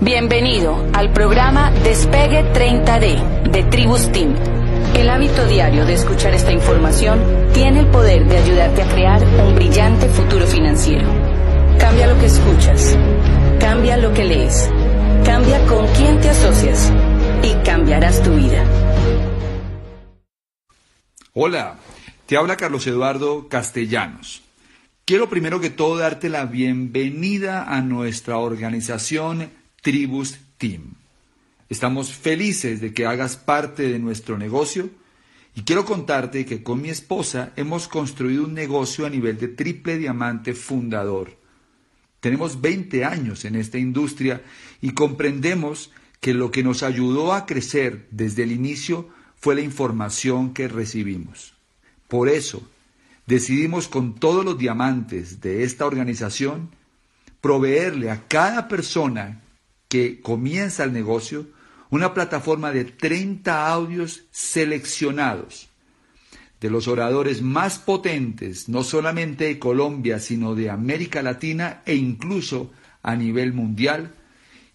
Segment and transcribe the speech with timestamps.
[0.00, 4.32] Bienvenido al programa Despegue 30D de Tribus Team.
[4.94, 7.20] El hábito diario de escuchar esta información
[7.52, 11.04] tiene el poder de ayudarte a crear un brillante futuro financiero.
[11.80, 12.96] Cambia lo que escuchas,
[13.58, 14.70] cambia lo que lees,
[15.24, 16.92] cambia con quién te asocias
[17.42, 18.64] y cambiarás tu vida.
[21.32, 21.74] Hola,
[22.26, 24.42] te habla Carlos Eduardo Castellanos.
[25.04, 30.94] Quiero primero que todo darte la bienvenida a nuestra organización Tribus Team.
[31.68, 34.90] Estamos felices de que hagas parte de nuestro negocio
[35.54, 39.98] y quiero contarte que con mi esposa hemos construido un negocio a nivel de triple
[39.98, 41.36] diamante fundador.
[42.20, 44.42] Tenemos 20 años en esta industria
[44.80, 50.52] y comprendemos que lo que nos ayudó a crecer desde el inicio fue la información
[50.52, 51.54] que recibimos.
[52.08, 52.68] Por eso,
[53.26, 56.70] decidimos con todos los diamantes de esta organización
[57.40, 59.42] proveerle a cada persona
[59.88, 61.46] que comienza el negocio
[61.90, 65.68] una plataforma de 30 audios seleccionados
[66.60, 72.72] de los oradores más potentes, no solamente de Colombia, sino de América Latina e incluso
[73.02, 74.14] a nivel mundial,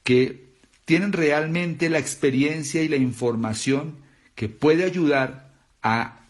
[0.04, 0.44] que
[0.86, 3.98] tienen realmente la experiencia y la información
[4.36, 6.22] que puede ayudar a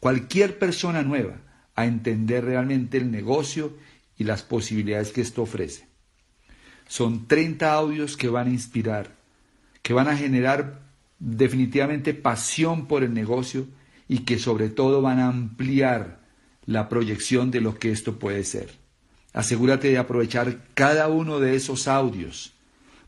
[0.00, 1.36] cualquier persona nueva
[1.74, 3.76] a entender realmente el negocio
[4.18, 5.86] y las posibilidades que esto ofrece.
[6.86, 9.14] Son 30 audios que van a inspirar,
[9.82, 10.80] que van a generar
[11.18, 13.66] definitivamente pasión por el negocio
[14.08, 16.20] y que sobre todo van a ampliar
[16.66, 18.70] la proyección de lo que esto puede ser.
[19.32, 22.54] Asegúrate de aprovechar cada uno de esos audios,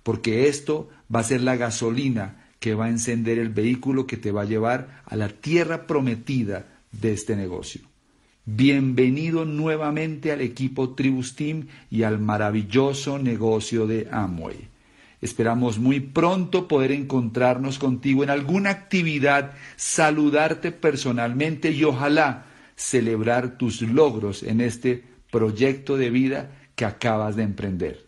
[0.03, 4.33] porque esto va a ser la gasolina que va a encender el vehículo que te
[4.33, 7.83] va a llevar a la tierra prometida de este negocio.
[8.49, 14.69] Bienvenido nuevamente al equipo Tribus Team y al maravilloso negocio de Amway.
[15.21, 23.83] Esperamos muy pronto poder encontrarnos contigo en alguna actividad, saludarte personalmente y ojalá celebrar tus
[23.83, 28.07] logros en este proyecto de vida que acabas de emprender.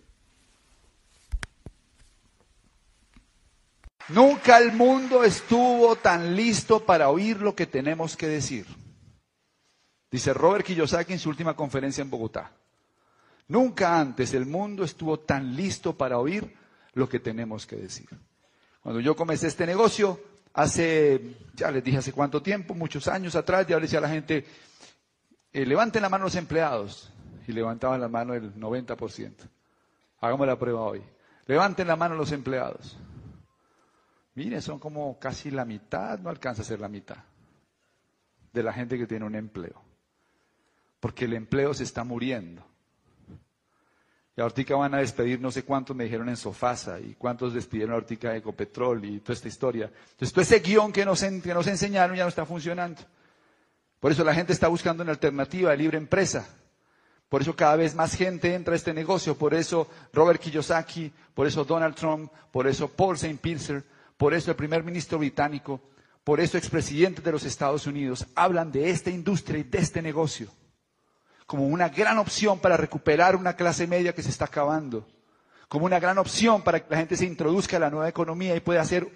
[4.11, 8.67] Nunca el mundo estuvo tan listo para oír lo que tenemos que decir.
[10.11, 12.51] Dice Robert Kiyosaki en su última conferencia en Bogotá.
[13.49, 16.55] Nunca antes el mundo estuvo tan listo para oír
[16.95, 18.09] lo que tenemos que decir.
[18.83, 20.21] Cuando yo comencé este negocio,
[20.55, 24.09] hace, ya les dije hace cuánto tiempo, muchos años atrás, ya le decía a la
[24.09, 24.47] gente,
[25.53, 27.11] eh, levanten la mano los empleados.
[27.47, 29.33] Y levantaban la mano el 90%.
[30.21, 31.03] Hagamos la prueba hoy.
[31.47, 32.99] Levanten la mano los empleados.
[34.35, 37.17] Mire, son como casi la mitad, no alcanza a ser la mitad
[38.53, 39.88] de la gente que tiene un empleo
[41.01, 42.65] porque el empleo se está muriendo.
[44.37, 47.95] Y ahorita van a despedir no sé cuántos me dijeron en Sofasa y cuántos despidieron
[47.95, 49.91] ahorita Ecopetrol y toda esta historia.
[50.13, 53.03] Entonces todo ese guion que nos, que nos enseñaron ya no está funcionando.
[53.99, 56.49] Por eso la gente está buscando una alternativa de libre empresa.
[57.29, 59.37] Por eso cada vez más gente entra a este negocio.
[59.37, 63.39] Por eso Robert Kiyosaki, por eso Donald Trump, por eso Paul St.
[63.43, 63.83] Pilser,
[64.17, 65.81] por eso el primer ministro británico,
[66.23, 70.49] por eso expresidentes de los Estados Unidos hablan de esta industria y de este negocio
[71.49, 75.09] como una gran opción para recuperar una clase media que se está acabando,
[75.67, 78.61] como una gran opción para que la gente se introduzca a la nueva economía y
[78.61, 79.09] pueda ser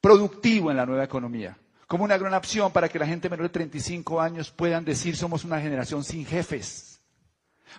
[0.00, 3.50] productivo en la nueva economía, como una gran opción para que la gente menor de
[3.50, 7.00] 35 años puedan decir somos una generación sin jefes.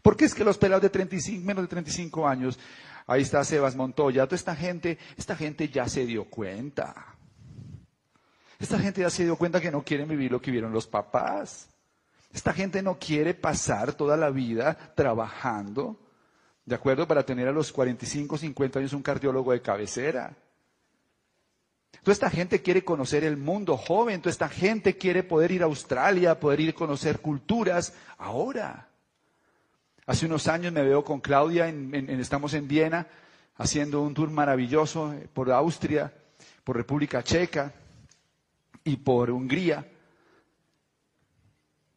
[0.01, 2.57] ¿Por qué es que los pelados de 35, menos de 35 años,
[3.05, 7.17] ahí está Sebas Montoya, toda esta gente, esta gente ya se dio cuenta.
[8.59, 11.67] Esta gente ya se dio cuenta que no quieren vivir lo que vieron los papás.
[12.31, 15.99] Esta gente no quiere pasar toda la vida trabajando,
[16.65, 17.07] ¿de acuerdo?
[17.07, 20.35] Para tener a los 45, 50 años un cardiólogo de cabecera.
[22.03, 25.65] Toda esta gente quiere conocer el mundo joven, toda esta gente quiere poder ir a
[25.65, 28.89] Australia, poder ir a conocer culturas ahora.
[30.05, 33.07] Hace unos años me veo con Claudia, estamos en Viena,
[33.57, 36.13] haciendo un tour maravilloso por Austria,
[36.63, 37.73] por República Checa
[38.83, 39.85] y por Hungría.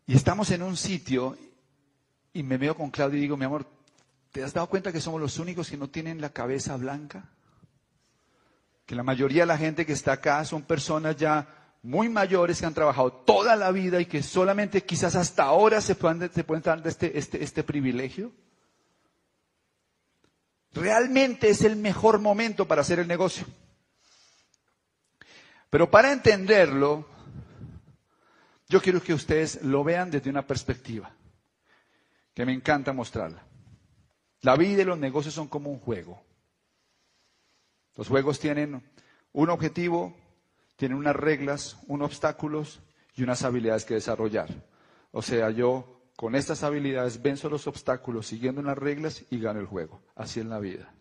[0.06, 1.36] Y estamos en un sitio
[2.32, 3.66] y me veo con Claudia y digo, mi amor,
[4.32, 7.30] ¿te has dado cuenta que somos los únicos que no tienen la cabeza blanca?
[8.86, 12.66] Que la mayoría de la gente que está acá son personas ya muy mayores que
[12.66, 16.62] han trabajado toda la vida y que solamente quizás hasta ahora se pueden, se pueden
[16.62, 18.32] dar este, este, este privilegio.
[20.72, 23.46] Realmente es el mejor momento para hacer el negocio.
[25.70, 27.06] Pero para entenderlo,
[28.72, 31.14] yo quiero que ustedes lo vean desde una perspectiva
[32.32, 33.44] que me encanta mostrarla.
[34.40, 36.22] La vida y los negocios son como un juego.
[37.96, 38.82] Los juegos tienen
[39.34, 40.16] un objetivo,
[40.76, 42.80] tienen unas reglas, unos obstáculos
[43.14, 44.48] y unas habilidades que desarrollar.
[45.10, 49.66] O sea, yo con estas habilidades venzo los obstáculos siguiendo unas reglas y gano el
[49.66, 50.00] juego.
[50.14, 50.94] Así es la vida.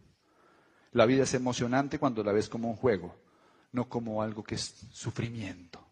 [0.92, 3.16] La vida es emocionante cuando la ves como un juego,
[3.72, 5.91] no como algo que es sufrimiento.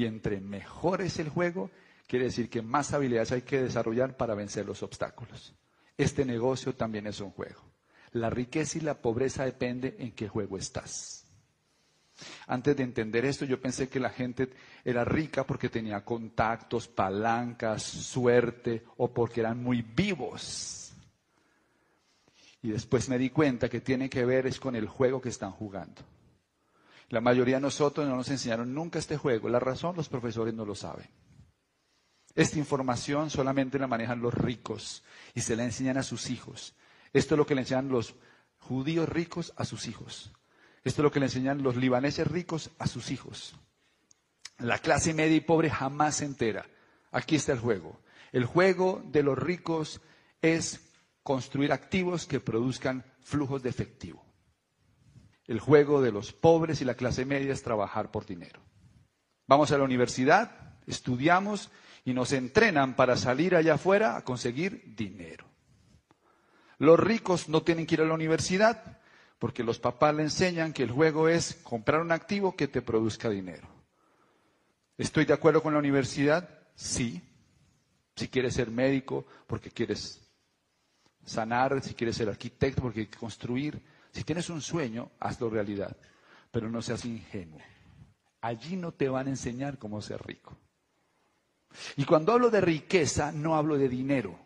[0.00, 1.70] Y entre mejor es el juego,
[2.06, 5.54] quiere decir que más habilidades hay que desarrollar para vencer los obstáculos.
[5.98, 7.60] Este negocio también es un juego.
[8.12, 11.26] La riqueza y la pobreza depende en qué juego estás.
[12.46, 14.48] Antes de entender esto, yo pensé que la gente
[14.86, 20.94] era rica porque tenía contactos, palancas, suerte o porque eran muy vivos.
[22.62, 25.50] Y después me di cuenta que tiene que ver es con el juego que están
[25.50, 26.00] jugando.
[27.10, 29.48] La mayoría de nosotros no nos enseñaron nunca este juego.
[29.48, 31.08] La razón los profesores no lo saben.
[32.36, 35.02] Esta información solamente la manejan los ricos
[35.34, 36.76] y se la enseñan a sus hijos.
[37.12, 38.14] Esto es lo que le enseñan los
[38.58, 40.32] judíos ricos a sus hijos.
[40.84, 43.56] Esto es lo que le enseñan los libaneses ricos a sus hijos.
[44.58, 46.64] La clase media y pobre jamás se entera.
[47.10, 48.00] Aquí está el juego.
[48.30, 50.00] El juego de los ricos
[50.42, 50.80] es
[51.24, 54.29] construir activos que produzcan flujos de efectivo.
[55.50, 58.60] El juego de los pobres y la clase media es trabajar por dinero.
[59.48, 61.72] Vamos a la universidad, estudiamos
[62.04, 65.44] y nos entrenan para salir allá afuera a conseguir dinero.
[66.78, 69.00] Los ricos no tienen que ir a la universidad,
[69.40, 73.28] porque los papás le enseñan que el juego es comprar un activo que te produzca
[73.28, 73.66] dinero.
[74.98, 76.48] ¿Estoy de acuerdo con la universidad?
[76.76, 77.20] Sí.
[78.14, 80.20] Si quieres ser médico, porque quieres
[81.24, 83.82] sanar, si quieres ser arquitecto, porque quieres construir.
[84.12, 85.96] Si tienes un sueño, hazlo realidad.
[86.50, 87.60] Pero no seas ingenuo.
[88.40, 90.56] Allí no te van a enseñar cómo ser rico.
[91.96, 94.38] Y cuando hablo de riqueza, no hablo de dinero.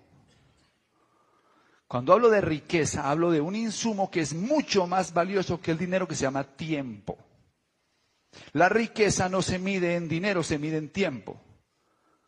[1.86, 5.78] Cuando hablo de riqueza, hablo de un insumo que es mucho más valioso que el
[5.78, 7.16] dinero que se llama tiempo.
[8.52, 11.40] La riqueza no se mide en dinero, se mide en tiempo.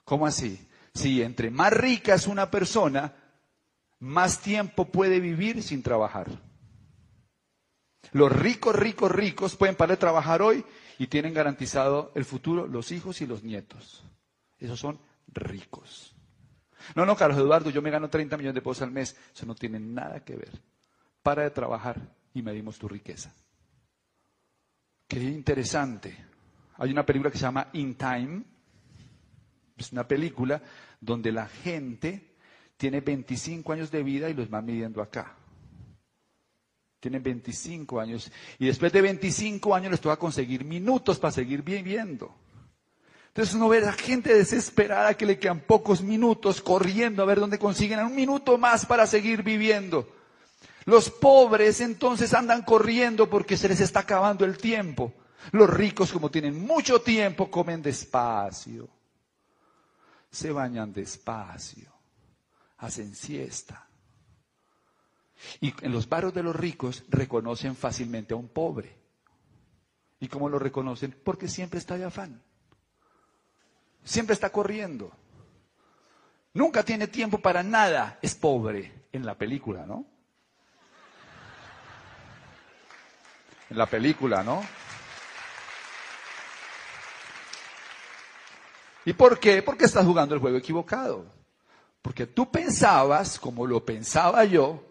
[0.04, 0.68] ¿Cómo así?
[0.94, 3.12] Si entre más rica es una persona,
[3.98, 6.28] más tiempo puede vivir sin trabajar.
[8.12, 10.64] Los ricos, ricos, ricos pueden parar de trabajar hoy
[10.98, 14.04] y tienen garantizado el futuro los hijos y los nietos.
[14.58, 14.98] Esos son
[15.28, 16.14] ricos.
[16.94, 19.16] No, no, Carlos Eduardo, yo me gano 30 millones de pesos al mes.
[19.34, 20.60] Eso no tiene nada que ver.
[21.22, 22.00] Para de trabajar
[22.32, 23.34] y medimos tu riqueza.
[25.08, 26.16] Qué interesante.
[26.78, 28.42] Hay una película que se llama In Time.
[29.76, 30.62] Es una película
[31.00, 32.34] donde la gente
[32.76, 35.34] tiene 25 años de vida y los van midiendo acá.
[37.00, 38.31] Tienen 25 años.
[38.58, 42.34] Y después de 25 años les toca conseguir minutos para seguir viviendo.
[43.28, 47.58] Entonces uno ve a gente desesperada que le quedan pocos minutos corriendo a ver dónde
[47.58, 50.08] consiguen un minuto más para seguir viviendo.
[50.87, 55.12] Los pobres entonces andan corriendo porque se les está acabando el tiempo.
[55.52, 58.88] Los ricos, como tienen mucho tiempo, comen despacio,
[60.31, 61.92] se bañan despacio,
[62.78, 63.85] hacen siesta.
[65.60, 68.96] Y en los barrios de los ricos reconocen fácilmente a un pobre.
[70.18, 71.14] ¿Y cómo lo reconocen?
[71.24, 72.42] Porque siempre está de afán.
[74.04, 75.12] Siempre está corriendo.
[76.54, 78.18] Nunca tiene tiempo para nada.
[78.22, 80.06] Es pobre en la película, ¿no?
[83.68, 84.64] En la película, ¿no?
[89.04, 89.62] ¿Y por qué?
[89.62, 91.26] Porque estás jugando el juego equivocado.
[92.00, 94.82] Porque tú pensabas, como lo pensaba yo,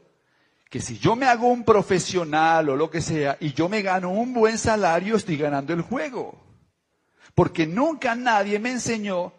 [0.69, 4.09] que si yo me hago un profesional o lo que sea y yo me gano
[4.09, 6.41] un buen salario, estoy ganando el juego.
[7.33, 9.33] Porque nunca nadie me enseñó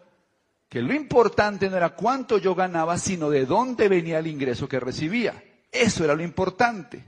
[0.69, 4.79] que lo importante no era cuánto yo ganaba, sino de dónde venía el ingreso que
[4.79, 5.43] recibía.
[5.71, 7.03] Eso era lo importante.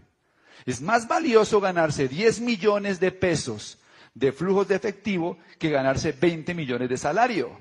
[0.66, 3.78] Es más valioso ganarse 10 millones de pesos
[4.14, 7.52] de flujos de efectivo que ganarse 20 millones de salario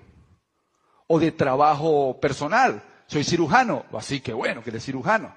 [1.06, 2.82] o de trabajo personal.
[3.06, 5.34] Soy cirujano, así que bueno, que eres cirujano.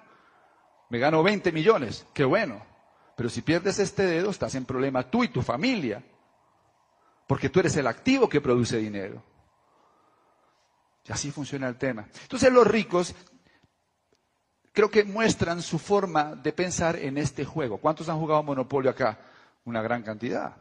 [0.92, 2.62] Me gano 20 millones, qué bueno.
[3.16, 6.04] Pero si pierdes este dedo, estás en problema tú y tu familia.
[7.28, 9.24] Porque tú eres el activo que produce dinero.
[11.08, 12.10] Y así funciona el tema.
[12.24, 13.16] Entonces los ricos
[14.74, 17.78] creo que muestran su forma de pensar en este juego.
[17.78, 19.18] ¿Cuántos han jugado Monopolio acá?
[19.64, 20.58] Una gran cantidad.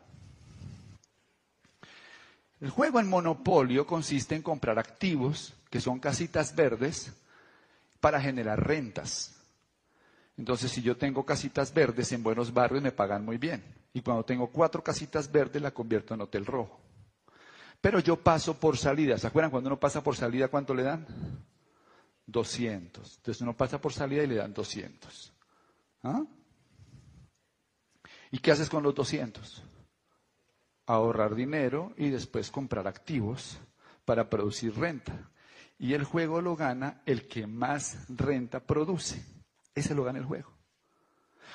[2.60, 7.12] El juego en Monopolio consiste en comprar activos, que son casitas verdes,
[7.98, 9.39] para generar rentas.
[10.36, 13.62] Entonces, si yo tengo casitas verdes en buenos barrios, me pagan muy bien.
[13.92, 16.80] Y cuando tengo cuatro casitas verdes, la convierto en hotel rojo.
[17.80, 19.18] Pero yo paso por salida.
[19.18, 21.06] ¿Se acuerdan cuando uno pasa por salida, cuánto le dan?
[22.26, 23.16] 200.
[23.16, 25.32] Entonces uno pasa por salida y le dan 200.
[26.02, 26.24] ¿Ah?
[28.30, 29.62] ¿Y qué haces con los 200?
[30.86, 33.58] Ahorrar dinero y después comprar activos
[34.04, 35.30] para producir renta.
[35.78, 39.24] Y el juego lo gana el que más renta produce.
[39.74, 40.50] Ese lo gana el juego.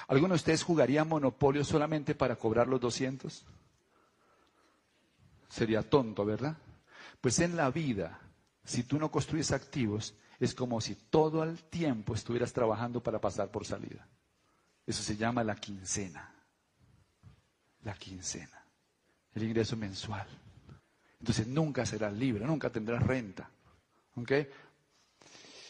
[0.07, 3.45] ¿Alguno de ustedes jugaría Monopolio solamente para cobrar los 200?
[5.49, 6.57] Sería tonto, ¿verdad?
[7.21, 8.19] Pues en la vida,
[8.63, 13.49] si tú no construyes activos, es como si todo el tiempo estuvieras trabajando para pasar
[13.49, 14.07] por salida.
[14.85, 16.33] Eso se llama la quincena.
[17.83, 18.63] La quincena.
[19.33, 20.27] El ingreso mensual.
[21.19, 23.49] Entonces nunca serás libre, nunca tendrás renta.
[24.15, 24.31] ¿Ok?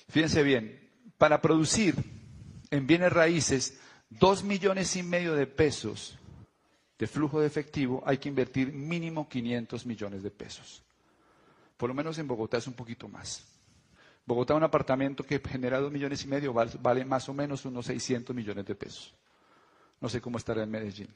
[0.09, 1.95] Fíjense bien, para producir
[2.75, 3.79] en bienes raíces
[4.09, 6.17] dos millones y medio de pesos
[6.97, 10.83] de flujo de efectivo, hay que invertir mínimo 500 millones de pesos.
[11.77, 13.45] Por lo menos en Bogotá es un poquito más.
[14.25, 18.35] Bogotá, un apartamento que genera dos millones y medio, vale más o menos unos 600
[18.35, 19.13] millones de pesos.
[19.99, 21.09] No sé cómo estará en Medellín.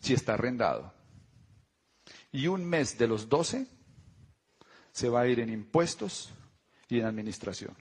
[0.00, 0.92] Si está arrendado.
[2.32, 3.66] Y un mes de los 12
[4.92, 6.30] se va a ir en impuestos
[6.88, 7.76] y en administración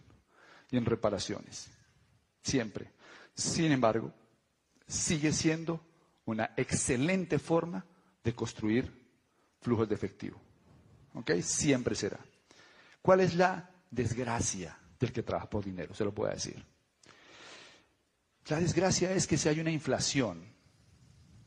[0.71, 1.69] y en reparaciones.
[2.41, 2.91] Siempre.
[3.33, 4.13] Sin embargo,
[4.88, 5.81] sigue siendo
[6.25, 7.85] una excelente forma
[8.23, 8.91] de construir
[9.61, 10.39] flujos de efectivo.
[11.13, 11.31] ¿Ok?
[11.41, 12.19] Siempre será.
[13.01, 15.93] ¿Cuál es la desgracia del que trabaja por dinero?
[15.93, 16.63] Se lo puedo decir.
[18.47, 20.43] La desgracia es que si hay una inflación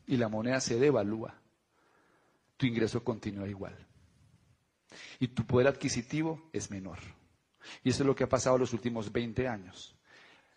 [0.07, 1.35] y la moneda se devalúa,
[2.57, 3.75] tu ingreso continúa igual.
[5.19, 6.99] Y tu poder adquisitivo es menor.
[7.83, 9.95] Y eso es lo que ha pasado los últimos 20 años.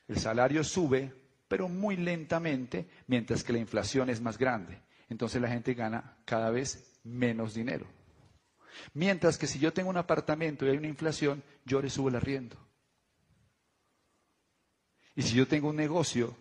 [0.08, 1.12] El salario sube,
[1.48, 4.80] pero muy lentamente, mientras que la inflación es más grande.
[5.08, 7.86] Entonces la gente gana cada vez menos dinero.
[8.94, 12.16] Mientras que si yo tengo un apartamento y hay una inflación, yo le subo el
[12.16, 12.56] arriendo.
[15.14, 16.36] Y si yo tengo un negocio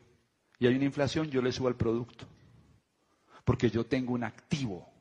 [0.60, 2.28] y hay una inflación, yo le subo el producto.
[3.46, 4.92] Porque yo tengo un activo.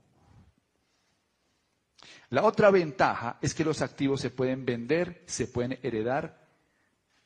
[2.31, 6.47] La otra ventaja es que los activos se pueden vender, se pueden heredar,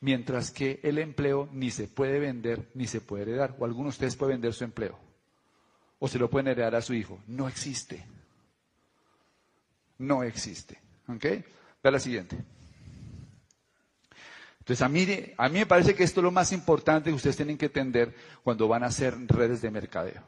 [0.01, 3.55] mientras que el empleo ni se puede vender ni se puede heredar.
[3.59, 4.99] O algunos de ustedes pueden vender su empleo.
[5.99, 7.19] O se lo pueden heredar a su hijo.
[7.27, 8.05] No existe
[9.99, 10.79] no existe.
[11.07, 11.25] ¿Ok?
[11.83, 12.37] Ve la siguiente.
[14.59, 17.37] Entonces, a mí, a mí me parece que esto es lo más importante que ustedes
[17.37, 20.23] tienen que entender cuando van a hacer redes de mercadeo.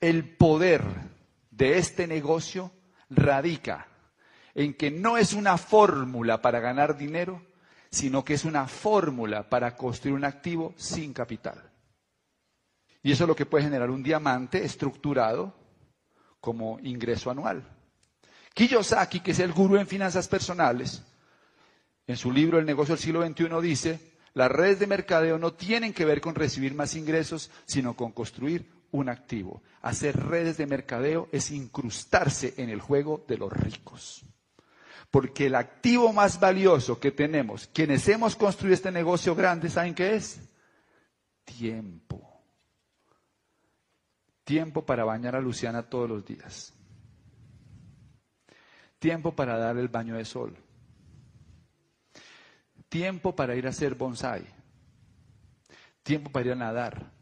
[0.00, 0.82] El poder
[1.50, 2.72] de este negocio
[3.10, 3.86] radica
[4.54, 7.42] en que no es una fórmula para ganar dinero,
[7.90, 11.70] sino que es una fórmula para construir un activo sin capital.
[13.02, 15.54] Y eso es lo que puede generar un diamante estructurado
[16.40, 17.62] como ingreso anual.
[18.54, 21.02] Kiyosaki, que es el gurú en finanzas personales,
[22.06, 24.00] en su libro El negocio del siglo XXI dice,
[24.34, 28.77] las redes de mercadeo no tienen que ver con recibir más ingresos, sino con construir
[28.90, 29.62] un activo.
[29.82, 34.24] Hacer redes de mercadeo es incrustarse en el juego de los ricos.
[35.10, 40.16] Porque el activo más valioso que tenemos, quienes hemos construido este negocio grande, ¿saben qué
[40.16, 40.40] es?
[41.44, 42.42] Tiempo.
[44.44, 46.74] Tiempo para bañar a Luciana todos los días.
[48.98, 50.56] Tiempo para dar el baño de sol.
[52.88, 54.44] Tiempo para ir a hacer bonsai.
[56.02, 57.17] Tiempo para ir a nadar.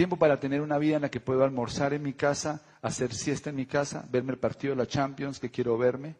[0.00, 3.50] Tiempo para tener una vida en la que puedo almorzar en mi casa, hacer siesta
[3.50, 6.16] en mi casa, verme el partido de la Champions que quiero verme.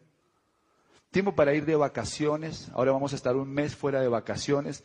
[1.09, 2.69] Tiempo para ir de vacaciones.
[2.75, 4.83] Ahora vamos a estar un mes fuera de vacaciones.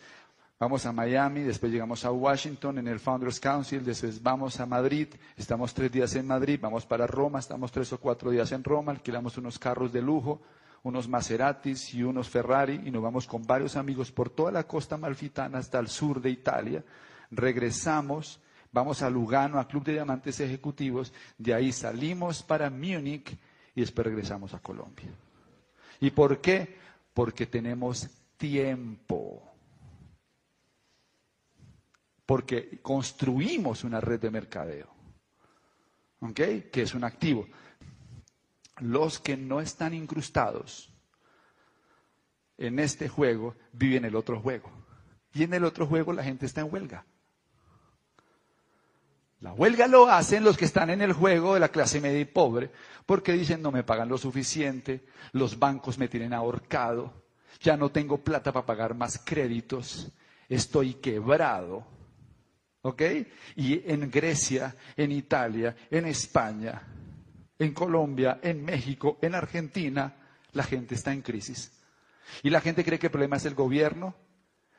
[0.58, 5.08] Vamos a Miami, después llegamos a Washington en el Founders Council, después vamos a Madrid,
[5.36, 8.92] estamos tres días en Madrid, vamos para Roma, estamos tres o cuatro días en Roma,
[8.92, 10.40] alquilamos unos carros de lujo,
[10.84, 14.96] unos Maseratis y unos Ferrari y nos vamos con varios amigos por toda la costa
[14.96, 16.82] malfitana hasta el sur de Italia.
[17.30, 18.40] Regresamos,
[18.72, 23.36] vamos a Lugano, a Club de Diamantes Ejecutivos, de ahí salimos para Múnich
[23.74, 25.10] y después regresamos a Colombia.
[26.00, 26.76] ¿Y por qué?
[27.14, 29.46] Porque tenemos tiempo
[32.26, 34.88] porque construimos una red de mercadeo,
[36.20, 36.40] ¿ok?
[36.72, 37.46] Que es un activo.
[38.78, 40.92] Los que no están incrustados
[42.58, 44.70] en este juego viven el otro juego.
[45.32, 47.06] Y en el otro juego la gente está en huelga.
[49.40, 52.24] La huelga lo hacen los que están en el juego de la clase media y
[52.24, 52.70] pobre,
[53.04, 57.12] porque dicen no me pagan lo suficiente, los bancos me tienen ahorcado,
[57.60, 60.10] ya no tengo plata para pagar más créditos,
[60.48, 61.86] estoy quebrado.
[62.82, 63.02] ¿Ok?
[63.56, 66.82] Y en Grecia, en Italia, en España,
[67.58, 70.14] en Colombia, en México, en Argentina,
[70.52, 71.72] la gente está en crisis.
[72.44, 74.14] Y la gente cree que el problema es el gobierno,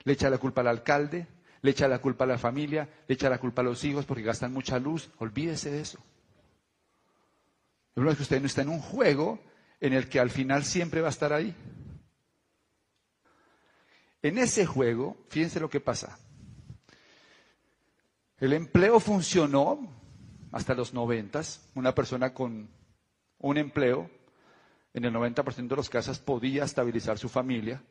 [0.04, 1.28] le echa la culpa al alcalde,
[1.62, 4.24] le echa la culpa a la familia, le echa la culpa a los hijos porque
[4.24, 5.10] gastan mucha luz.
[5.18, 6.00] Olvídese de eso.
[7.90, 9.40] Lo problema es que usted no está en un juego
[9.80, 11.56] en el que al final siempre va a estar ahí.
[14.22, 16.20] En ese juego, fíjense lo que pasa.
[18.40, 19.80] El empleo funcionó
[20.52, 21.70] hasta los noventas.
[21.76, 22.70] Una persona con
[23.40, 24.10] un empleo,
[24.94, 27.82] en el 90% de los casos, podía estabilizar su familia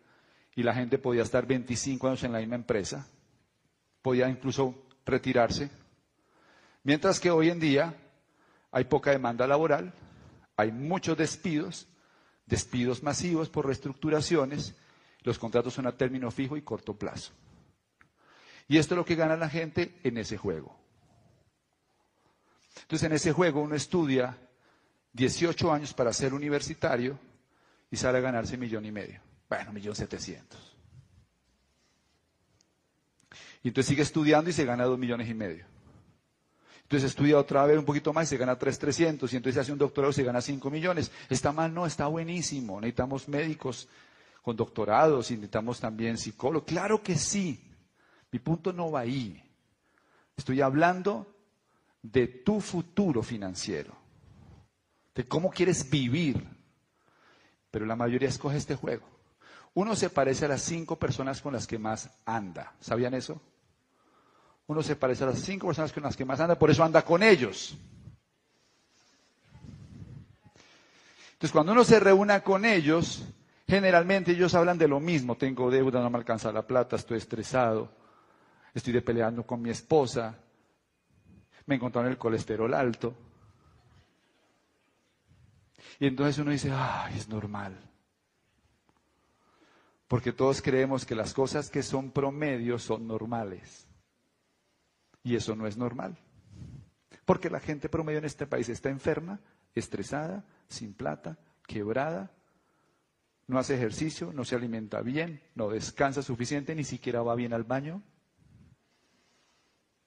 [0.54, 3.08] y la gente podía estar 25 años en la misma empresa,
[4.07, 5.69] podía incluso retirarse.
[6.85, 7.93] Mientras que hoy en día
[8.71, 9.93] hay poca demanda laboral,
[10.57, 11.89] hay muchos despidos,
[12.47, 14.77] despidos masivos por reestructuraciones,
[15.23, 17.33] los contratos son a término fijo y corto plazo.
[18.69, 20.79] Y esto es lo que gana la gente en ese juego.
[22.83, 24.39] Entonces en ese juego uno estudia
[25.15, 27.19] 18 años para ser universitario
[27.91, 29.21] y sale a ganarse un millón y medio.
[29.49, 30.75] Bueno, millón setecientos.
[33.63, 35.65] Y entonces sigue estudiando y se gana dos millones y medio.
[36.83, 39.33] Entonces estudia otra vez un poquito más y se gana tres trescientos.
[39.33, 41.11] Y entonces hace un doctorado y se gana cinco millones.
[41.29, 41.75] ¿Está mal?
[41.75, 42.81] No, está buenísimo.
[42.81, 43.89] Necesitamos médicos
[44.41, 46.69] con doctorados y necesitamos también psicólogos.
[46.69, 47.61] Claro que sí.
[48.31, 49.43] Mi punto no va ahí.
[50.37, 51.27] Estoy hablando
[52.03, 53.97] de tu futuro financiero,
[55.15, 56.47] de cómo quieres vivir.
[57.71, 59.15] Pero la mayoría escoge este juego.
[59.76, 62.73] Uno se parece a las cinco personas con las que más anda.
[62.80, 63.38] ¿Sabían eso?
[64.68, 67.02] Uno se parece a las cinco personas con las que más anda, por eso anda
[67.02, 67.76] con ellos.
[71.35, 73.26] Entonces, cuando uno se reúna con ellos,
[73.68, 75.37] generalmente ellos hablan de lo mismo.
[75.37, 77.90] Tengo deuda, no me alcanza la plata, estoy estresado,
[78.73, 80.38] estoy peleando con mi esposa,
[81.66, 83.14] me encontraron el colesterol alto.
[86.00, 87.78] Y entonces uno dice, ay, es normal.
[90.09, 93.87] Porque todos creemos que las cosas que son promedio son normales.
[95.25, 96.17] Y eso no es normal.
[97.25, 99.40] Porque la gente promedio en este país está enferma,
[99.75, 102.31] estresada, sin plata, quebrada,
[103.49, 107.64] no hace ejercicio, no se alimenta bien, no descansa suficiente, ni siquiera va bien al
[107.64, 108.03] baño.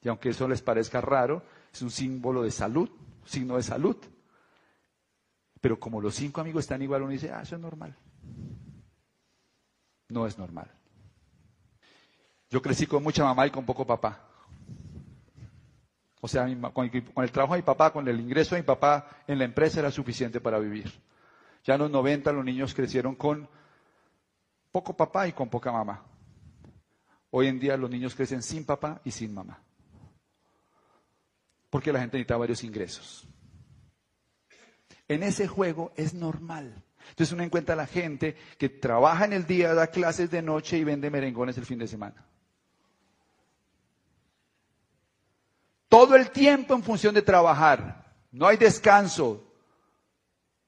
[0.01, 2.89] Y aunque eso les parezca raro, es un símbolo de salud,
[3.25, 3.97] signo de salud.
[5.59, 7.97] Pero como los cinco amigos están igual, uno dice, ah, eso es normal
[10.09, 10.69] no es normal.
[12.49, 14.25] Yo crecí con mucha mamá y con poco papá.
[16.21, 16.91] O sea, con
[17.23, 19.91] el trabajo de mi papá, con el ingreso de mi papá en la empresa era
[19.91, 20.91] suficiente para vivir.
[21.63, 23.47] Ya en los 90 los niños crecieron con
[24.71, 26.03] poco papá y con poca mamá.
[27.31, 29.61] Hoy en día los niños crecen sin papá y sin mamá.
[31.69, 33.27] Porque la gente necesita varios ingresos.
[35.07, 36.83] En ese juego es normal.
[37.09, 40.77] Entonces uno encuentra a la gente que trabaja en el día, da clases de noche
[40.77, 42.25] y vende merengones el fin de semana.
[45.87, 48.05] Todo el tiempo en función de trabajar.
[48.31, 49.43] No hay descanso.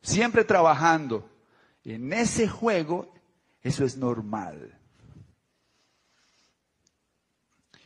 [0.02, 1.30] Siempre trabajando.
[1.84, 3.14] En ese juego,
[3.62, 4.78] eso es normal.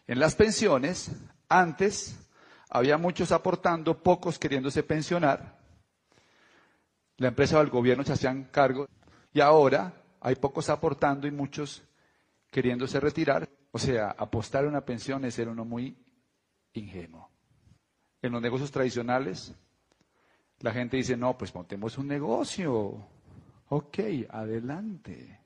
[0.07, 1.11] En las pensiones,
[1.49, 2.15] antes
[2.69, 5.54] había muchos aportando, pocos queriéndose pensionar
[7.17, 8.87] la empresa o el gobierno se hacían cargo
[9.33, 11.83] y ahora hay pocos aportando y muchos
[12.49, 13.49] queriéndose retirar.
[13.71, 15.97] O sea, apostar a una pensión es ser uno muy
[16.73, 17.29] ingenuo.
[18.21, 19.53] En los negocios tradicionales,
[20.59, 23.07] la gente dice, no, pues montemos un negocio.
[23.69, 23.99] Ok,
[24.29, 25.41] adelante.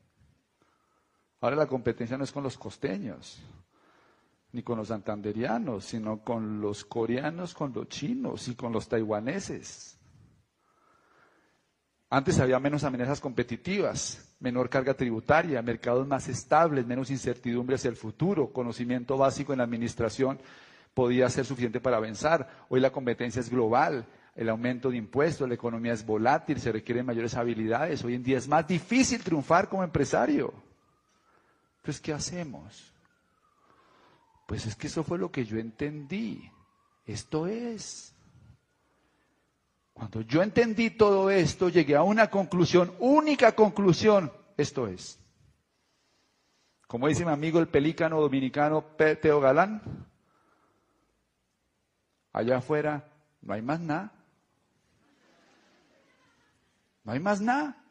[1.41, 3.41] Ahora la competencia no es con los costeños,
[4.51, 9.98] ni con los santanderianos, sino con los coreanos, con los chinos y con los taiwaneses.
[12.11, 17.95] Antes había menos amenazas competitivas, menor carga tributaria, mercados más estables, menos incertidumbre hacia el
[17.95, 20.39] futuro, conocimiento básico en la administración
[20.95, 22.65] podía ser suficiente para avanzar.
[22.69, 27.05] Hoy la competencia es global, el aumento de impuestos, la economía es volátil, se requieren
[27.05, 28.03] mayores habilidades.
[28.03, 30.53] Hoy en día es más difícil triunfar como empresario.
[31.77, 32.91] Entonces, ¿qué hacemos?
[34.47, 36.51] Pues es que eso fue lo que yo entendí.
[37.05, 38.15] Esto es.
[39.99, 45.19] Cuando yo entendí todo esto, llegué a una conclusión, única conclusión, esto es.
[46.87, 49.81] Como dice mi amigo el pelícano dominicano Teo Galán,
[52.31, 54.13] allá afuera no hay más nada.
[57.03, 57.83] No hay más nada.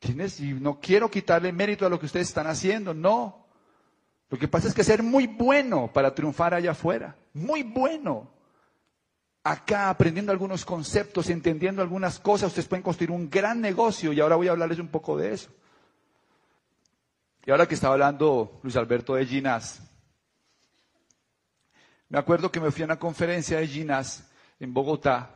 [0.00, 3.44] Y no quiero quitarle mérito a lo que ustedes están haciendo, no.
[4.30, 8.39] Lo que pasa es que ser muy bueno para triunfar allá afuera, muy bueno
[9.42, 14.36] acá aprendiendo algunos conceptos, entendiendo algunas cosas, ustedes pueden construir un gran negocio y ahora
[14.36, 15.50] voy a hablarles un poco de eso.
[17.46, 19.82] Y ahora que estaba hablando Luis Alberto de Ginás,
[22.10, 25.30] Me acuerdo que me fui a una conferencia de Ginás en Bogotá,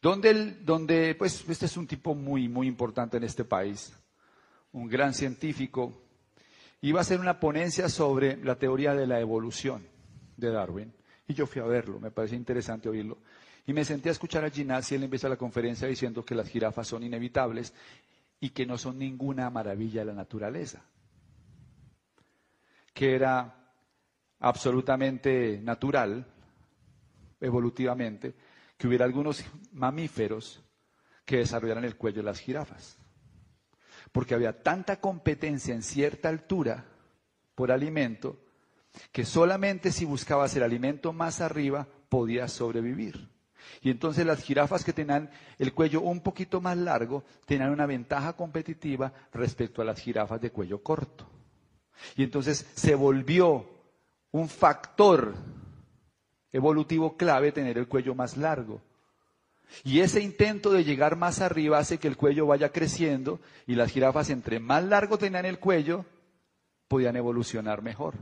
[0.00, 3.92] donde, donde, pues, este es un tipo muy, muy importante en este país,
[4.72, 5.92] un gran científico,
[6.80, 9.86] iba a hacer una ponencia sobre la teoría de la evolución
[10.38, 10.94] de Darwin.
[11.28, 13.18] Y yo fui a verlo, me parecía interesante oírlo.
[13.66, 16.48] Y me senté a escuchar a Ginás y él empieza la conferencia diciendo que las
[16.48, 17.72] jirafas son inevitables
[18.40, 20.82] y que no son ninguna maravilla de la naturaleza.
[22.92, 23.54] Que era
[24.40, 26.26] absolutamente natural,
[27.40, 28.34] evolutivamente,
[28.76, 30.60] que hubiera algunos mamíferos
[31.24, 32.98] que desarrollaran el cuello de las jirafas.
[34.10, 36.84] Porque había tanta competencia en cierta altura
[37.54, 38.40] por alimento
[39.10, 43.28] que solamente si buscabas el alimento más arriba podías sobrevivir.
[43.80, 48.34] Y entonces las jirafas que tenían el cuello un poquito más largo tenían una ventaja
[48.34, 51.26] competitiva respecto a las jirafas de cuello corto.
[52.16, 53.66] Y entonces se volvió
[54.30, 55.34] un factor
[56.52, 58.80] evolutivo clave tener el cuello más largo.
[59.84, 63.90] Y ese intento de llegar más arriba hace que el cuello vaya creciendo y las
[63.90, 66.04] jirafas entre más largo tenían el cuello,
[66.88, 68.14] podían evolucionar mejor.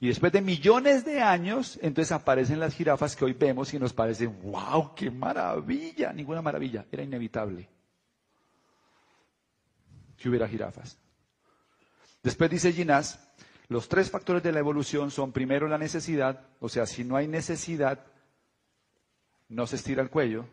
[0.00, 3.92] Y después de millones de años, entonces aparecen las jirafas que hoy vemos y nos
[3.92, 6.12] parecen, wow, qué maravilla.
[6.12, 7.68] Ninguna maravilla, era inevitable
[10.16, 10.98] que hubiera jirafas.
[12.22, 13.18] Después dice Ginás,
[13.68, 17.26] los tres factores de la evolución son primero la necesidad, o sea, si no hay
[17.26, 18.04] necesidad,
[19.48, 20.46] no se estira el cuello.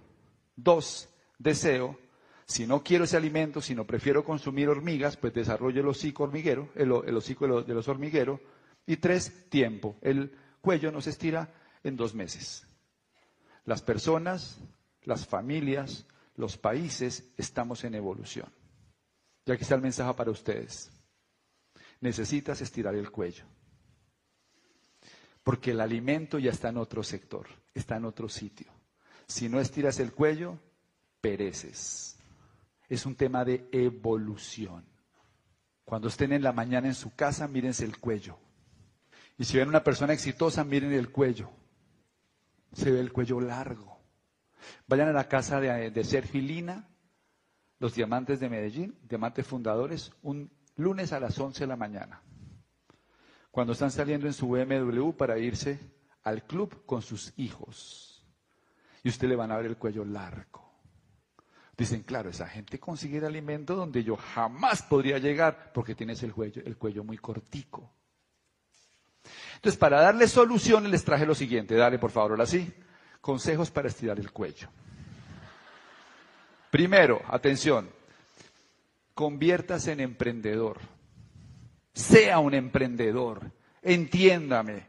[0.56, 2.00] Dos, deseo.
[2.46, 6.92] Si no quiero ese alimento, sino prefiero consumir hormigas, pues desarrollo el hocico hormiguero, el,
[6.92, 8.40] hocico de los hormigueros.
[8.88, 9.97] Y tres, tiempo.
[10.02, 12.65] El cuello no se estira en dos meses.
[13.65, 14.58] Las personas,
[15.04, 18.50] las familias, los países estamos en evolución.
[19.45, 20.89] Y aquí está el mensaje para ustedes.
[22.00, 23.45] Necesitas estirar el cuello.
[25.43, 28.71] Porque el alimento ya está en otro sector, está en otro sitio.
[29.28, 30.60] Si no estiras el cuello,
[31.19, 32.17] pereces.
[32.88, 34.86] Es un tema de evolución.
[35.84, 38.38] Cuando estén en la mañana en su casa, mírense el cuello.
[39.38, 41.50] Y si ven una persona exitosa, miren el cuello.
[42.73, 44.00] Se ve el cuello largo.
[44.88, 46.89] Vayan a la casa de, de Sergilina,
[47.80, 52.21] los diamantes de Medellín, diamantes fundadores, un lunes a las 11 de la mañana.
[53.52, 55.80] Cuando están saliendo en su BMW para irse
[56.23, 58.26] al club con sus hijos.
[59.04, 60.67] Y usted le van a ver el cuello largo.
[61.78, 66.34] Dicen, claro, esa gente consigue el alimento donde yo jamás podría llegar porque tienes el
[66.34, 67.97] cuello, el cuello muy cortico.
[69.56, 71.76] Entonces, para darle soluciones les traje lo siguiente.
[71.76, 72.72] Dale, por favor, ahora sí.
[73.22, 74.70] Consejos para estirar el cuello.
[76.70, 77.90] Primero, atención,
[79.13, 80.80] conviértase en emprendedor.
[81.94, 83.52] Sea un emprendedor.
[83.82, 84.88] Entiéndame.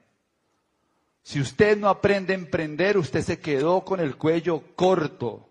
[1.23, 5.49] Si usted no aprende a emprender, usted se quedó con el cuello corto.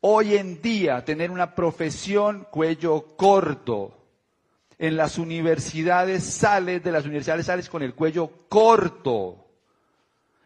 [0.00, 4.05] Hoy en día, tener una profesión cuello corto
[4.78, 9.46] en las universidades sales, de las universidades sales con el cuello corto.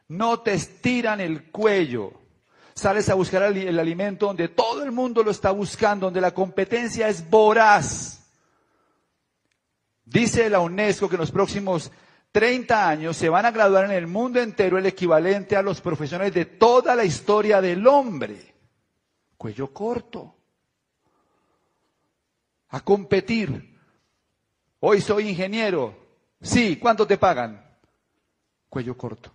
[0.08, 2.12] No te estiran el cuello.
[2.74, 7.08] Sales a buscar el, alimento donde todo el mundo lo está buscando, donde la competencia
[7.08, 8.28] es voraz.
[10.04, 11.90] Dice la UNESCO que en los próximos
[12.32, 16.32] 30 años se van a graduar en el mundo entero el equivalente a los profesionales
[16.32, 18.54] de toda la historia del hombre.
[19.36, 20.36] Cuello corto.
[22.68, 23.69] A competir.
[24.80, 25.94] Hoy soy ingeniero.
[26.40, 27.62] Sí, ¿cuánto te pagan?
[28.68, 29.30] Cuello corto.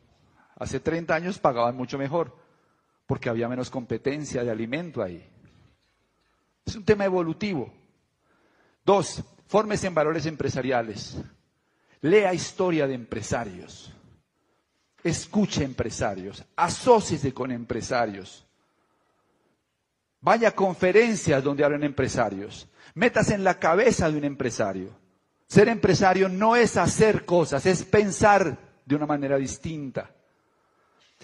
[0.58, 2.36] Hace 30 años pagaban mucho mejor,
[3.06, 5.24] porque había menos competencia de alimento ahí.
[6.66, 7.72] Es un tema evolutivo.
[8.84, 11.18] Dos, fórmese en valores empresariales.
[12.02, 13.92] Lea historia de empresarios.
[15.04, 16.44] Escuche empresarios.
[16.56, 18.46] Asóciese con empresarios.
[20.22, 22.68] Vaya a conferencias donde hablan empresarios.
[22.96, 25.05] Métase en la cabeza de un empresario.
[25.48, 30.10] Ser empresario no es hacer cosas, es pensar de una manera distinta.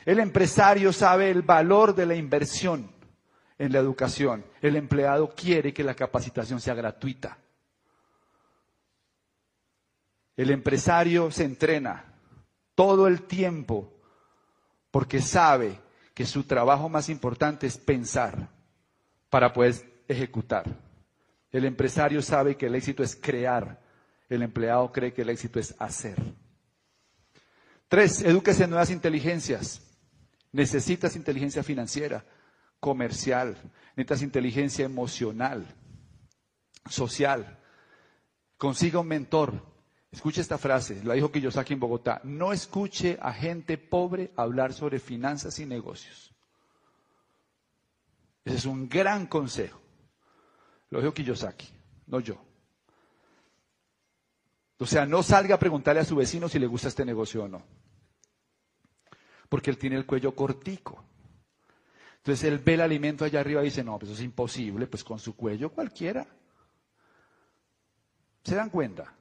[0.05, 2.91] El empresario sabe el valor de la inversión
[3.57, 4.45] en la educación.
[4.61, 7.37] El empleado quiere que la capacitación sea gratuita.
[10.35, 12.05] El empresario se entrena
[12.73, 13.93] todo el tiempo
[14.89, 15.79] porque sabe
[16.13, 18.49] que su trabajo más importante es pensar
[19.29, 20.65] para poder ejecutar.
[21.51, 23.79] El empresario sabe que el éxito es crear
[24.35, 26.15] el empleado cree que el éxito es hacer.
[27.87, 29.81] Tres, edúquese en nuevas inteligencias.
[30.53, 32.25] Necesitas inteligencia financiera,
[32.79, 33.57] comercial,
[33.95, 35.65] necesitas inteligencia emocional,
[36.89, 37.59] social.
[38.57, 39.71] Consiga un mentor,
[40.11, 42.19] Escuche esta frase, la dijo Kiyosaki en Bogotá.
[42.25, 46.33] No escuche a gente pobre hablar sobre finanzas y negocios.
[48.43, 49.79] Ese es un gran consejo.
[50.89, 51.69] Lo dijo Kiyosaki,
[52.07, 52.50] no yo.
[54.81, 57.47] O sea, no salga a preguntarle a su vecino si le gusta este negocio o
[57.47, 57.61] no.
[59.47, 61.03] Porque él tiene el cuello cortico.
[62.17, 65.03] Entonces él ve el alimento allá arriba y dice, no, pues eso es imposible, pues
[65.03, 66.25] con su cuello cualquiera.
[68.43, 69.13] ¿Se dan cuenta?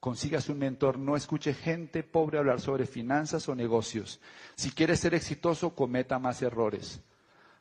[0.00, 4.20] Consigas un mentor, no escuche gente pobre hablar sobre finanzas o negocios.
[4.56, 7.00] Si quiere ser exitoso, cometa más errores.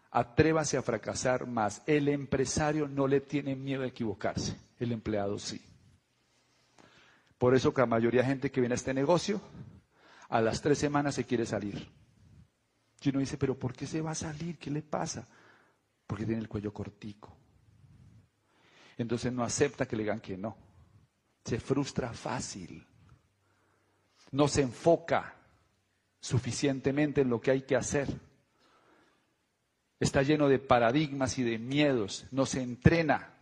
[0.09, 1.83] Atrévase a fracasar más.
[1.85, 5.63] El empresario no le tiene miedo a equivocarse, el empleado sí.
[7.43, 9.41] Por eso que la mayoría de gente que viene a este negocio,
[10.29, 11.91] a las tres semanas se quiere salir.
[13.01, 14.57] Y uno dice, pero ¿por qué se va a salir?
[14.57, 15.27] ¿Qué le pasa?
[16.07, 17.35] Porque tiene el cuello cortico.
[18.97, 20.55] Entonces no acepta que le digan que no
[21.43, 22.87] se frustra fácil,
[24.31, 25.35] no se enfoca
[26.21, 28.07] suficientemente en lo que hay que hacer.
[29.99, 33.32] Está lleno de paradigmas y de miedos, no se entrena.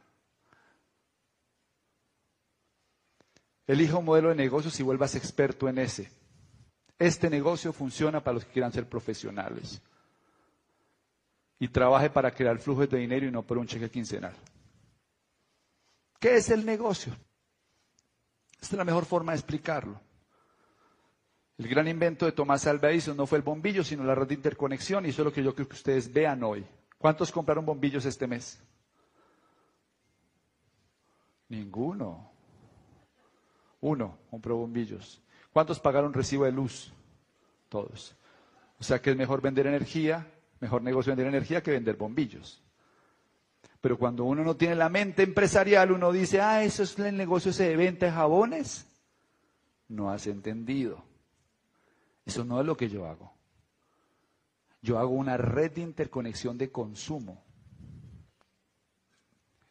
[3.67, 6.11] Elija un modelo de negocios y vuelvas experto en ese.
[6.97, 9.81] Este negocio funciona para los que quieran ser profesionales.
[11.59, 14.33] Y trabaje para crear flujos de dinero y no por un cheque quincenal.
[16.19, 17.13] ¿Qué es el negocio?
[18.61, 19.99] Esta es la mejor forma de explicarlo.
[21.57, 24.33] El gran invento de Tomás Alva Edison no fue el bombillo, sino la red de
[24.33, 26.65] interconexión, y eso es lo que yo creo que ustedes vean hoy.
[26.97, 28.59] ¿Cuántos compraron bombillos este mes?
[31.49, 32.30] Ninguno.
[33.81, 35.21] Uno compró bombillos.
[35.51, 36.93] ¿Cuántos pagaron recibo de luz?
[37.67, 38.15] Todos.
[38.79, 42.63] O sea que es mejor vender energía, mejor negocio vender energía que vender bombillos.
[43.81, 47.51] Pero cuando uno no tiene la mente empresarial, uno dice, ah, eso es el negocio
[47.51, 48.87] ese de venta de jabones.
[49.87, 51.03] No has entendido.
[52.25, 53.33] Eso no es lo que yo hago.
[54.83, 57.43] Yo hago una red de interconexión de consumo.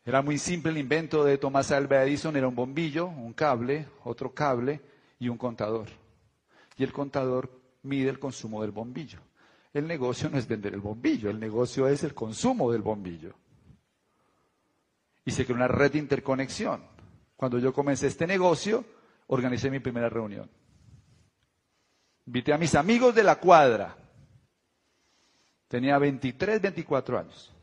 [0.04, 4.32] Era muy simple el invento de Thomas Alva Edison, era un bombillo, un cable, otro
[4.34, 4.80] cable
[5.18, 5.88] y un contador.
[6.76, 7.50] Y el contador
[7.82, 9.20] mide el consumo del bombillo.
[9.72, 13.34] El negocio no es vender el bombillo, el negocio es el consumo del bombillo
[15.24, 16.82] y se creó una red de interconexión.
[17.36, 18.84] Cuando yo comencé este negocio,
[19.28, 20.50] organicé mi primera reunión.
[22.26, 23.96] Invité a mis amigos de la cuadra.
[25.68, 27.54] Tenía 23, 24 años.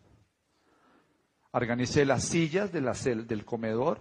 [1.57, 3.97] Organicé las sillas de la del comedor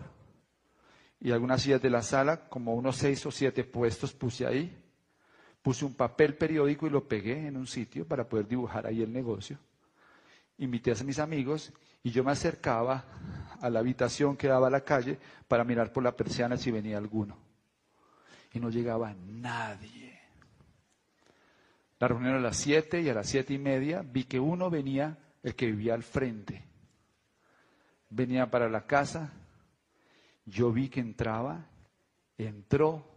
[1.19, 4.77] y algunas sillas de la sala, como unos seis o siete puestos puse ahí.
[5.63, 9.11] Puse un papel periódico y lo pegué en un sitio para poder dibujar ahí el
[9.11, 9.59] negocio.
[10.59, 13.07] Invité a mis amigos y yo me acercaba
[13.59, 16.99] a la habitación que daba a la calle para mirar por la persiana si venía
[16.99, 17.39] alguno.
[18.53, 20.21] Y no llegaba nadie.
[22.01, 25.17] La reunión a las siete y a las siete y media vi que uno venía,
[25.43, 26.66] el que vivía al frente.
[28.09, 29.33] Venía para la casa,
[30.45, 31.67] yo vi que entraba,
[32.39, 33.15] entró.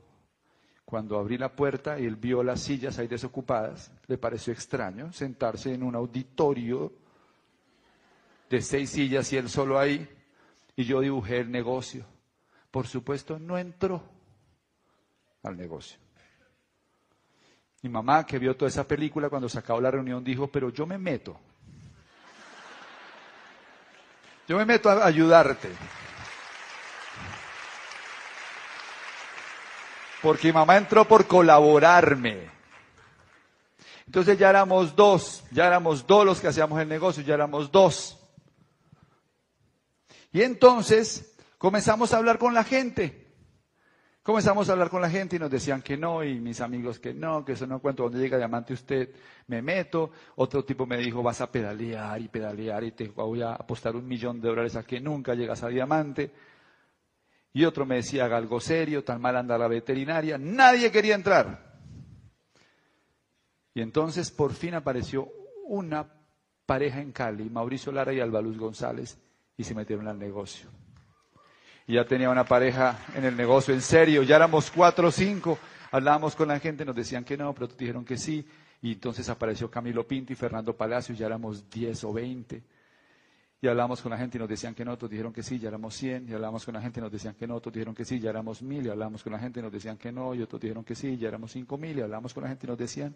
[0.86, 5.72] Cuando abrí la puerta y él vio las sillas ahí desocupadas, le pareció extraño sentarse
[5.72, 6.92] en un auditorio
[8.50, 10.10] de seis sillas y él solo ahí
[10.76, 12.06] y yo dibujé el negocio.
[12.72, 14.02] Por supuesto, no entró
[15.44, 16.00] al negocio.
[17.82, 20.86] Mi mamá, que vio toda esa película cuando se acabó la reunión, dijo, pero yo
[20.86, 21.40] me meto.
[24.50, 25.70] Yo me meto a ayudarte.
[30.24, 32.50] Porque mi mamá entró por colaborarme.
[34.08, 38.18] Entonces ya éramos dos, ya éramos dos los que hacíamos el negocio, ya éramos dos.
[40.32, 43.29] Y entonces comenzamos a hablar con la gente.
[44.30, 47.16] Comenzamos a hablar con la gente y nos decían que no, y mis amigos que
[47.16, 48.04] no, que eso no cuento.
[48.04, 49.10] Donde llega diamante usted,
[49.48, 50.12] me meto.
[50.36, 54.08] Otro tipo me dijo, vas a pedalear y pedalear y te voy a apostar un
[54.08, 56.32] millón de dólares a que nunca llegas a diamante.
[57.54, 60.38] Y otro me decía, haga algo serio, tan mal anda la veterinaria.
[60.38, 61.80] Nadie quería entrar.
[63.74, 65.28] Y entonces por fin apareció
[65.66, 66.06] una
[66.68, 69.18] pareja en Cali, Mauricio Lara y Alba Luz González,
[69.58, 70.70] y se metieron al negocio.
[71.90, 75.58] Y ya tenía una pareja en el negocio, en serio, ya éramos cuatro o cinco,
[75.90, 78.48] hablábamos con la gente, nos decían que no, pero dijeron que sí,
[78.84, 82.62] y entonces apareció Camilo Pinto y Fernando Palacio, ya éramos diez o veinte.
[83.60, 85.70] Y hablamos con la gente y nos decían que no, otros dijeron que sí, ya
[85.70, 86.30] éramos cien.
[86.30, 88.30] Y hablamos con la gente y nos decían que no, otros dijeron que sí, ya
[88.30, 88.86] éramos mil.
[88.86, 91.18] Y hablamos con la gente y nos decían que no, y otros dijeron que sí,
[91.18, 91.98] ya éramos cinco mil.
[91.98, 93.16] Y hablamos con la gente y nos decían,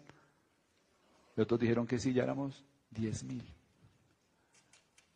[1.36, 3.44] y otros dijeron que sí, ya éramos diez mil.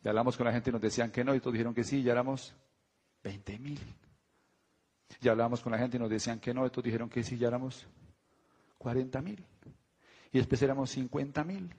[0.01, 2.01] Y hablamos con la gente y nos decían que no, y todos dijeron que sí,
[2.01, 2.55] ya éramos
[3.23, 3.79] 20 mil.
[5.21, 7.47] Ya hablábamos con la gente y nos decían que no, estos dijeron que sí, ya
[7.47, 7.85] éramos
[8.77, 9.45] 40 mil.
[10.31, 11.73] Y después éramos 50 mil.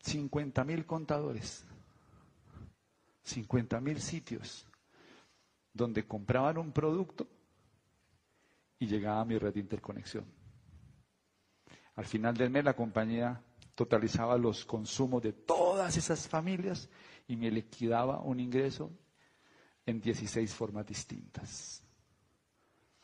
[0.00, 1.64] 50 mil contadores.
[3.22, 4.66] 50 mil sitios
[5.72, 7.26] donde compraban un producto
[8.78, 10.24] y llegaba a mi red de interconexión.
[11.96, 13.42] Al final del mes la compañía
[13.74, 16.88] totalizaba los consumos de todas esas familias
[17.26, 18.90] y me liquidaba un ingreso
[19.86, 21.82] en 16 formas distintas.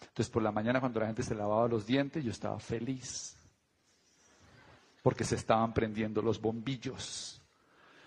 [0.00, 3.36] Entonces por la mañana cuando la gente se lavaba los dientes yo estaba feliz
[5.02, 7.40] porque se estaban prendiendo los bombillos.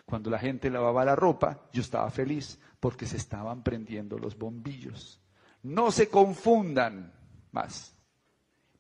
[0.05, 5.19] Cuando la gente lavaba la ropa yo estaba feliz porque se estaban prendiendo los bombillos.
[5.63, 7.13] No se confundan
[7.51, 7.95] más.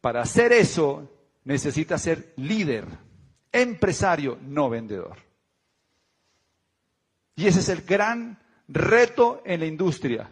[0.01, 1.09] Para hacer eso
[1.45, 2.85] necesita ser líder,
[3.51, 5.17] empresario, no vendedor.
[7.35, 10.29] Y ese es el gran reto en la industria.